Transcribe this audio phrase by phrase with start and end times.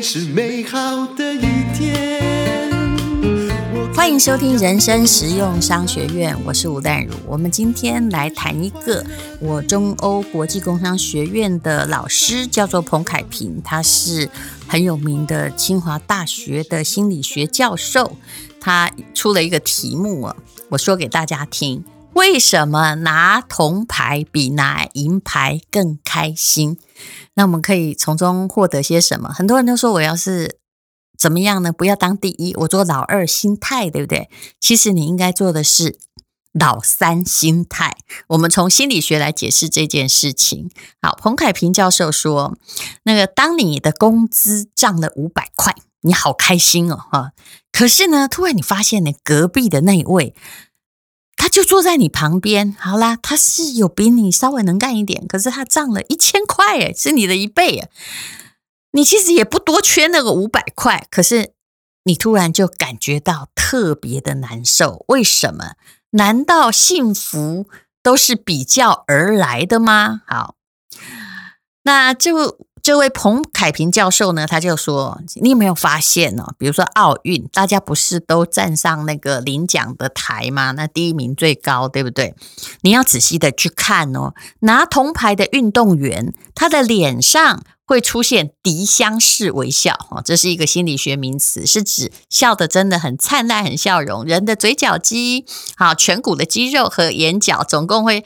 [0.00, 1.40] 是美好的一
[1.74, 2.22] 天。
[3.94, 7.14] 欢迎收听人生实用商学院，我是吴淡如。
[7.26, 9.04] 我们今天来谈一个
[9.40, 14.28] 我中欧国际工商学院的老师，叫做彭凯平，他是
[14.66, 18.16] 很有名的清华大学的心理学教授。
[18.60, 20.36] 他出了一个题目啊，
[20.68, 21.84] 我说给大家听。
[22.14, 26.78] 为什么拿铜牌比拿银牌更开心？
[27.34, 29.30] 那我们可以从中获得些什么？
[29.30, 30.58] 很多人都说，我要是
[31.18, 31.72] 怎么样呢？
[31.72, 34.28] 不要当第一，我做老二心态，对不对？
[34.60, 35.98] 其实你应该做的是
[36.52, 37.96] 老三心态。
[38.28, 40.70] 我们从心理学来解释这件事情。
[41.00, 42.56] 好，彭凯平教授说，
[43.04, 47.32] 那个当你的工资涨了五百块，你好开心哦，哈！
[47.72, 50.34] 可是呢，突然你发现你隔壁的那一位。
[51.42, 57.88] 他就坐在你旁边，好啦，他是有比你稍微能干一点，可是他涨了一千块，诶，是你的一倍啊！
[58.92, 61.52] 你其实也不多缺那个五百块，可是
[62.04, 65.72] 你突然就感觉到特别的难受，为什么？
[66.10, 67.66] 难道幸福
[68.04, 70.20] 都是比较而来的吗？
[70.28, 70.54] 好，
[71.82, 72.66] 那就。
[72.82, 76.48] 这位彭凯平教授呢，他就说：“你有没有发现呢？
[76.58, 80.72] 比如说奥运，大家不是都站上那个领奖的台吗？
[80.72, 82.34] 那第一名最高，对不对？
[82.80, 84.34] 你要仔细的去看哦。
[84.60, 94.24] 拿铜牌的运动员，他的脸上会出现迪香式微笑哦，这是一个心理学名词，是指笑得真的很灿烂、很笑容。
[94.24, 95.46] 人的嘴角肌、
[95.76, 98.24] 好颧骨的肌肉和眼角，总共会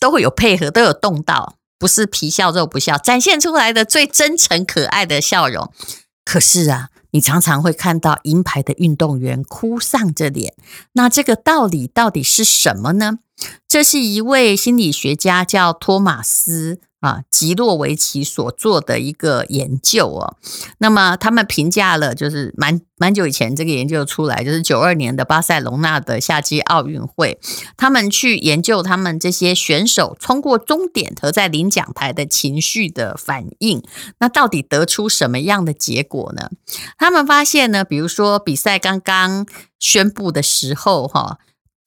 [0.00, 5.72] 都会有配合，都有动到。”不是皮笑肉不笑，展现出来的最真诚可爱的笑容。
[6.24, 10.54] 可是啊，你常常会看到银牌的运动员哭丧着脸。
[10.92, 13.18] 那这个道理到底是什么呢？
[13.66, 16.78] 这是一位心理学家叫托马斯。
[17.02, 20.36] 啊，吉洛维奇所做的一个研究哦，
[20.78, 27.40] 那么他们评价了，就是蛮蛮久以前这个研究出来，就是九二年的巴塞隆纳的夏季奥运会，
[27.76, 33.82] 他们去研究他们这些选手冲过终点和在领奖台的情绪的反应，
[34.20, 36.50] 那到底得出什么样的结果呢？
[36.96, 39.44] 他们发现呢，比如说比赛刚刚
[39.80, 41.40] 宣布的时候，哈。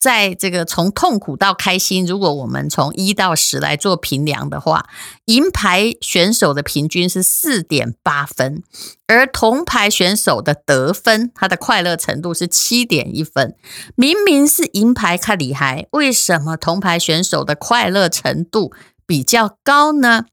[0.06, 4.88] 在这个从痛苦到开心，如果我们从一到十来做评量的话，
[5.24, 8.62] 银牌选手的平均是四点八分，
[9.08, 13.56] 而铜牌选手的得分，他的快乐程度是七点一分。
[13.96, 18.72] 明明是银牌较厉害，为什么铜牌选手的快乐程度
[19.04, 20.26] 比较高呢？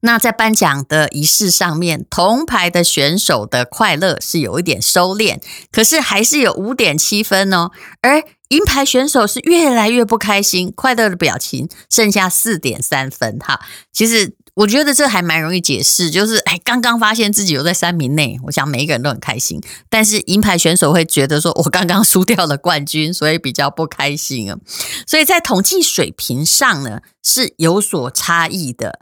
[0.00, 5.40] 那在颁奖的仪式上面，铜牌的选手的快乐是有一点收敛，
[5.70, 7.70] 可是还是有五点七分哦。
[8.02, 13.38] 而银牌选手是越来越不开心，快乐的表情剩下四点三分。
[13.38, 13.60] 哈，
[13.92, 19.60] 其实我觉得这还蛮容易解释，就是哎，刚刚发现自己有在三名内，我想每一个人都很开心。
[19.88, 24.58] 但是银牌选手会觉得说，我刚刚输掉了冠军，所以比较不开心啊。
[25.06, 29.00] 所以在统计水平上呢，是有所差异的。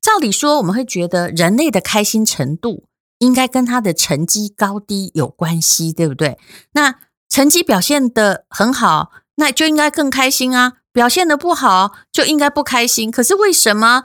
[0.00, 2.84] 照理说，我们会觉得人类的开心程度
[3.18, 6.36] 应该跟他的成绩高低有关系，对不对？
[6.72, 6.96] 那
[7.28, 13.10] 成绩表现得很好，那就应该更开心啊；表现得不好，就应该不开心。
[13.10, 14.04] 可是为什么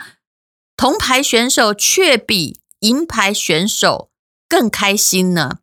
[0.76, 4.10] 铜牌选手却比银牌选手
[4.48, 5.60] 更开心呢？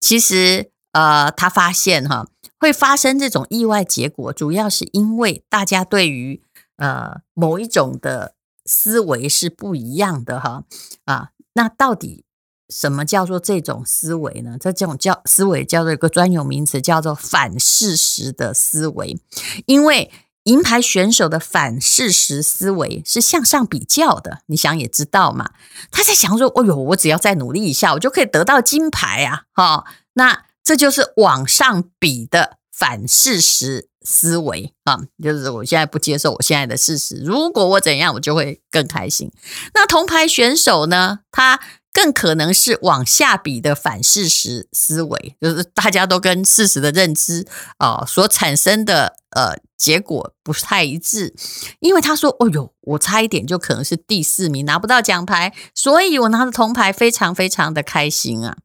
[0.00, 2.26] 其实，呃，他发现哈，
[2.58, 6.42] 会发生这种意外结果，主要是因为大家对于
[6.76, 8.34] 呃某一种的。
[8.64, 10.62] 思维是不一样的哈
[11.04, 12.24] 啊，那到底
[12.72, 14.56] 什么叫做这种思维呢？
[14.58, 19.20] 这种叫思维叫做一个专有名词，叫做反事实的思维。
[19.66, 20.10] 因为
[20.44, 25.50] 银牌选手的反事实思维是向上比较的，你想也知道嘛，
[25.90, 29.84] 他在想说：“哦呦，我只要再努力一下，我就可以得到金牌啊！”哈，
[30.14, 33.90] 那这就是往上比的反事实。
[34.04, 37.22] 思维啊，就是我现在不接受我现在的事实。
[37.24, 39.30] 如果我怎样，我就会更开心。
[39.74, 41.20] 那铜牌选手呢？
[41.30, 41.60] 他
[41.92, 47.46] 更可能是往下比的反事实思维，就是大家都跟事实的认知
[47.76, 51.34] 啊所产生的呃结果不太一致。
[51.80, 58.56] 因为他说：“哦呦，我差一点就可能是第四名，拿不到奖牌，所以我拿着铜牌非常非常的开心啊。”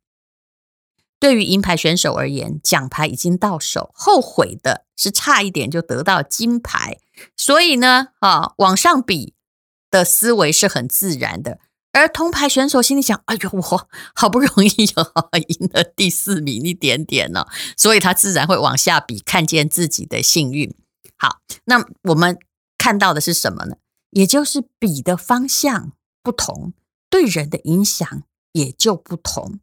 [1.20, 7.00] 对于银牌选手而言，奖牌已经到手，后悔的是差一点就得到金牌。
[7.36, 9.34] 所以呢，啊，往上比
[9.90, 11.60] 的思维是很自然的。
[11.98, 17.46] 而铜牌选手心里想：“哎呦，我好不容易有赢了第四名一点点呢，
[17.76, 20.74] 所以他自然会往下比，看见自己的幸运。”
[21.18, 22.38] 好，那我们
[22.78, 23.78] 看到的是什么呢？
[24.12, 25.92] 也就是比的方向
[26.22, 26.74] 不同，
[27.10, 28.24] 对人的影响
[28.54, 29.60] 也就不同。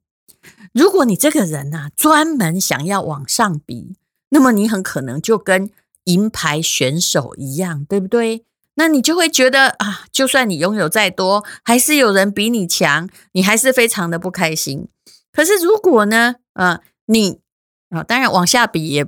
[0.73, 3.97] 如果你这个人呐、啊，专门想要往上比，
[4.31, 5.71] 那么你很可能就跟
[6.05, 8.45] 银牌选手一样，对不对？
[8.76, 14.88] 那你就会觉得啊，就算你拥有再多，还是有人比你强，你还是非常的不开心。
[15.32, 17.41] 可是如果呢，呃，你
[17.91, 19.06] 啊，当然往下比也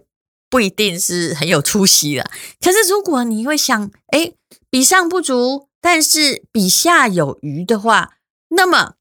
[0.49, 2.31] 不一定是很有出息了。
[2.61, 4.33] 可是如果你会想，哎，
[4.71, 8.15] 比上不足，但是比下有余的话，
[8.51, 8.95] 那么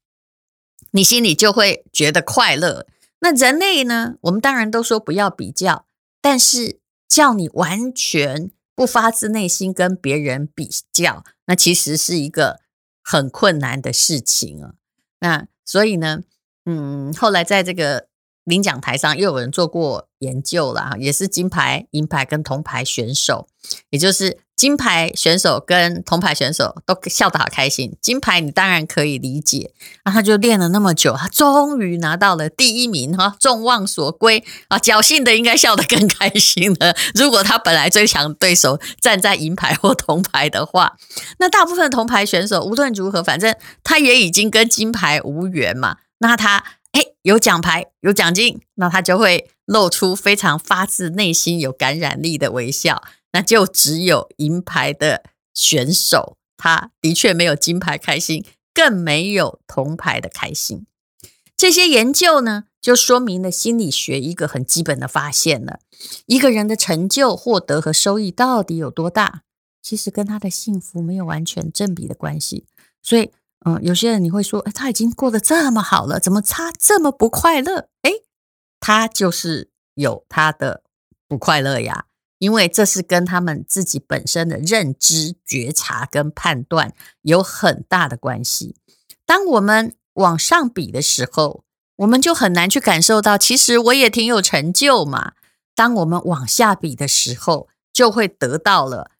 [0.90, 2.86] 你心里就会觉得快乐。
[3.20, 5.86] 那人类呢，我们当然都说不要比较，
[6.20, 12.60] 但是叫你完全不发自内心跟别人比较，那其实是一个
[13.02, 14.74] 很困难的事情啊。
[15.18, 16.22] 那所以呢，
[16.66, 18.06] 嗯，后来在这个
[18.46, 23.48] 领奖台上又有人做过研究了，也是金牌、银牌跟铜牌选手，
[23.90, 27.96] 也就是金牌选手跟铜牌选手都笑得好开心。
[28.00, 29.72] 金牌你当然可以理解，
[30.04, 36.94] 啊，他就练了那么久，他终于拿到了第一名哈，众望所归啊，侥幸的应该笑得更开心了。
[37.16, 40.96] 如果他本来最强对手站在银牌或铜牌的话，
[41.40, 43.52] 那大部分铜牌选手无论如何，反正
[43.82, 45.96] 他也已经跟金牌无缘嘛。
[46.18, 46.64] 那他
[46.96, 53.02] 哎，有奖牌有奖金，那他就会露出非常发自内心有感染力的微笑。
[53.32, 55.22] 那就只有银牌的
[55.52, 60.86] 选手，他的确没有金牌开心，更没有铜牌的开心。
[61.54, 65.80] 这些研究呢，就说明了心理学一个很基本的发现了：
[66.24, 69.42] 一个人的成就、获得和收益到底有多大，
[69.82, 72.64] 其实跟他的幸福没有完全正比的关系。
[73.02, 73.30] 所以。
[73.68, 77.88] 嗯，有些人你会说，哎，他已经过得这么好了，怎么他这么不快乐？
[78.02, 78.12] 哎，
[78.78, 80.84] 他就是有他的
[81.26, 82.04] 不快乐呀，
[82.38, 88.76] 因为这是跟他们自己本身的认知、觉察跟判断有很大的关系。
[89.26, 91.64] 当我们往上比的时候，
[91.96, 95.32] 我们就很难去感受到，其实我也挺有成就嘛。
[95.74, 99.10] 当我们往下比的时候，就会得到了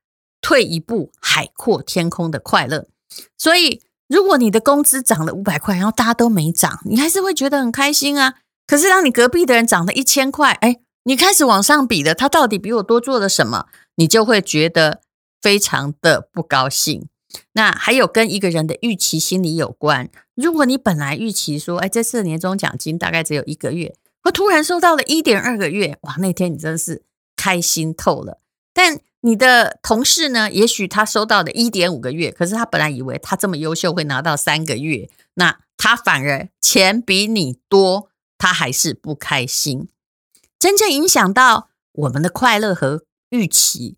[0.41, 2.87] 退一步海阔天空的快乐。
[3.37, 3.83] 所以。
[4.09, 8.35] 如果你的工资涨了五百块，然后大家都没涨，你还是会觉得很开心啊。
[8.67, 13.67] 可是当你隔壁的人涨了一千块，哎，你开始往上比了，他到底比我多做了什么？
[13.97, 15.01] 你就会觉得
[15.41, 17.09] 非常的不高兴。
[17.53, 20.09] 那还有跟一个人的预期心理有关。
[20.35, 23.95] 如果你本来预期说，哎，这次的年终奖金大概只有一个月，
[24.25, 27.03] 我突然收到了一点二个月，哇，那天你真的是
[27.37, 28.39] 开心透了。
[28.77, 30.53] 但你的同事呢？
[30.53, 39.89] 也许他收到的一点五个月，可是他本来以为他这么优秀会拿到三个月，那他反而钱比你多，他还是不开心。
[40.59, 43.97] 真正影响到我们的快乐和预期，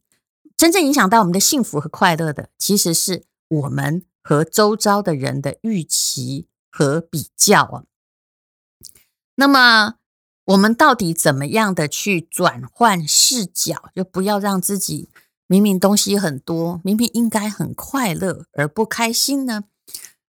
[0.56, 7.82] 真正影响到我们的幸福和快乐的，其实是我们和周遭的人的预期和比较啊。
[9.34, 9.97] 那么。
[10.48, 15.10] 我们到底怎么样的去转换视角，就不要让自己
[15.46, 19.64] 明明东西很多，明明应该很快乐而不开心呢？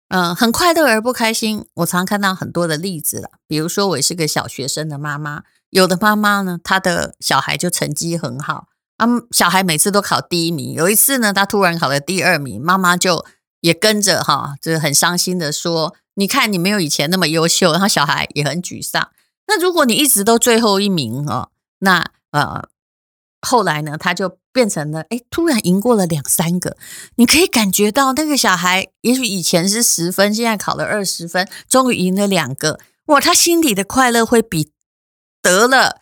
[0.09, 3.29] 嗯、很快乐而不开心，我常看到很多的例子了。
[3.47, 8.67] 比如说，我是个小学生的妈妈，有的妈妈呢，她的小孩就成绩很好，
[8.97, 10.73] 啊，小孩每次都考第一名。
[10.73, 13.25] 有一次呢，他突然考了第二名，妈妈就
[13.61, 19.09] 也跟着哈，就是很伤心的说：“你看，你没有以前那么优秀。”然后小孩也很沮丧。
[19.47, 22.69] 那如果你一直都最后一名哦，那呃
[23.41, 26.77] 后来呢，他就变成了哎，突然赢过了两三个，
[27.15, 34.71] 你可以感觉到那个小孩，也许以前是十分，现在考了二十分，终于赢了两个，哇，他心里的快乐会比
[35.41, 36.01] 得了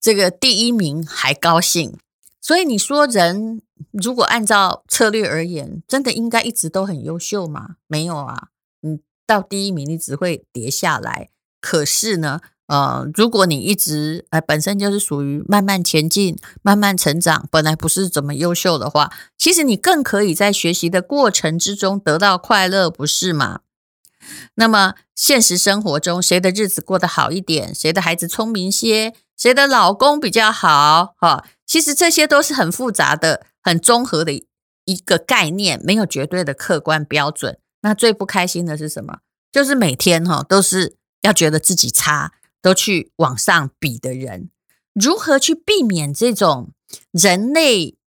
[0.00, 1.96] 这个第一名还高兴。
[2.40, 3.62] 所以你说人
[3.92, 7.76] 如果按照策略而言，真的应该一直都很优秀吗？
[7.86, 8.48] 没有啊，
[8.80, 11.30] 你到第一名你只会跌下来。
[11.60, 12.40] 可是呢，
[12.72, 23.60] 呃，如果你一直呃本身就是属于慢慢前进、慢慢成长，本来不是怎么优秀的话，其实你更可以在学习的过程之中得到快乐，不是吗？
[24.54, 34.32] 那么现实生活中，谁的日子过得好一点，谁的孩子聪明些，谁的老公比较好，哈，其实这些都是很复杂的、很综合的
[34.86, 37.58] 一个概念，没有绝对的客观标准。
[37.82, 39.18] 那最不开心的是什么？
[39.52, 42.32] 就是每天哈都是要觉得自己差。
[42.62, 44.48] 都去往上比的人，
[44.94, 46.70] 如何去避免这种
[47.10, 47.98] 人类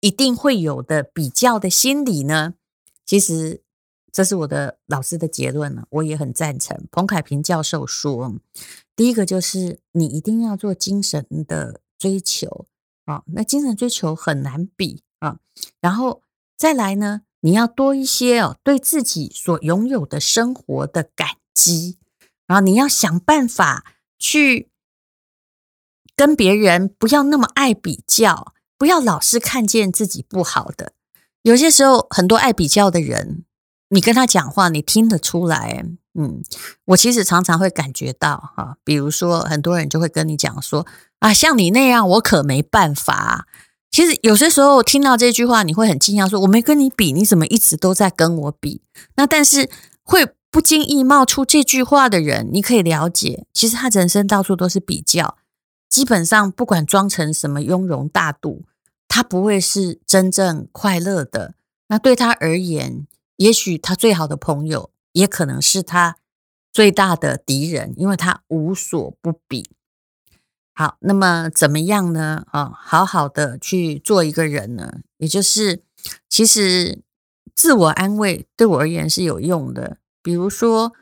[0.00, 2.54] 一定会有的比较的心理呢？
[3.04, 3.62] 其实
[4.12, 6.86] 这是我的老师的结论了，我也很赞成。
[6.92, 8.34] 彭凯平教授说，
[8.94, 12.66] 第一个就是你一定要做精神的追求
[13.06, 15.38] 啊，那精神追求很难比啊。
[15.80, 16.22] 然后
[16.56, 21.97] 再来呢，你要多一些哦，对自己所拥有的生活的感激，
[22.48, 23.84] 然后你要想办法
[24.18, 24.68] 去
[26.16, 30.92] 跟别人不要那么爱比较，不要老是看见自己不好的。
[31.42, 33.44] 有些时候，很多爱比较的人，
[33.90, 35.84] 你跟他讲话，你听得出来。
[36.18, 36.42] 嗯，
[36.86, 40.84] 我其实常常会感觉到哈，比如说很多人就会跟你讲说
[41.20, 43.46] 啊，像你那样，我可没办法。
[43.90, 48.82] 其实有些时候听到这句话，你会很惊讶，说我没跟你比，你怎么一直都在跟我比？
[49.14, 49.70] 那但是
[50.02, 55.38] 会不经意冒出这句话的人，你可以了解，其实他人生到处都是比较，
[55.88, 58.64] 基本上不管装成什么雍容大度，
[59.06, 61.54] 他不会是真正快乐的。
[61.88, 64.90] 那对他而言，也许他最好的朋友。
[65.12, 66.18] 也可能是他
[66.70, 69.68] 最大的敌人，因为他无所不比。
[70.74, 72.44] 好，那么怎么样呢？
[72.52, 75.82] 啊，好好的去做一个人呢，也就是
[76.28, 77.02] 其实
[77.52, 79.96] 自我安慰对我而言是有用的。
[80.28, 80.92] 比如说，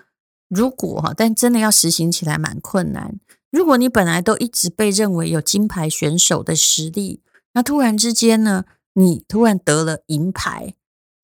[0.49, 3.19] 如果哈，但真的要实行起来蛮困难。
[3.51, 7.23] 如果你本来都一直被认为有金牌选手的实力，
[7.55, 10.75] 那突然之间呢，你突然得了银牌。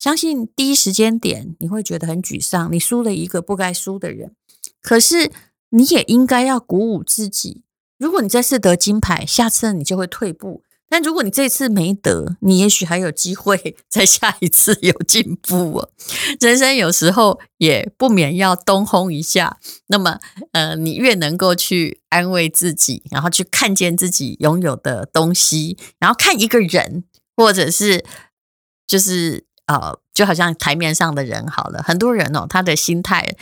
[0.00, 4.35] 相信第一时间点你会觉得很沮丧，你输了一个不该输的人。
[4.80, 5.30] 可是
[5.68, 7.62] 你也应该要鼓舞自己，
[7.99, 15.88] 如果你这次得金牌，下次你就会退步；但如果你这次没得，你也许还有机会 在下一次有进步哦。
[16.38, 19.56] 人生有时候也不免要东轰一下。
[19.87, 20.20] 那么，
[20.52, 28.04] 呃，你越能够去安慰自己，然后去看见自己拥有的东西，然后看一个人，或者是
[28.87, 29.46] 就是。
[29.66, 33.37] 呃，就好像台面上的人好了，很多人哦，他的心态，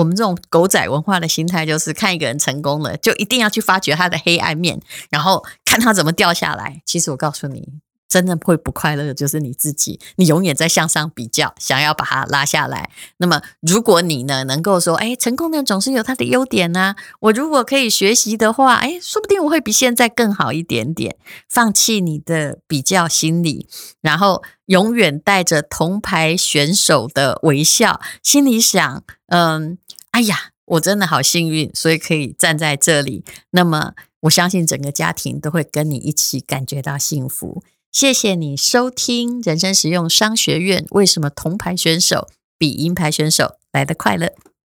[0.00, 4.80] 我们这种狗仔文化的心态，就是看一个人成功了，就一定要去发掘他的黑暗面，
[5.10, 6.82] 然后看他怎么掉下来。
[6.84, 7.80] 其实我告诉你。
[8.10, 12.90] 真的会不快乐的就是你自己，你永远在向上比较，想要把它拉下来。
[13.18, 16.96] 那么，如果你呢能够说，哎，成功的人总是有他的优点呢、啊。
[17.20, 21.14] 我如果可以学习的话，哎，说不定我会比现在更好一点点。
[21.48, 23.68] 放弃你的比较心理，
[24.00, 29.78] 然后永远带着铜牌选手的微笑，心里想，嗯，
[30.12, 33.24] 哎呀，我真的好幸运，所以可以站在这里。
[33.50, 37.62] 那么，我相信整个家庭都会跟你一起感觉到幸福。
[37.92, 40.86] 谢谢你收听人生实用商学院。
[40.90, 44.32] 为什么铜牌选手比银牌选手来的快乐？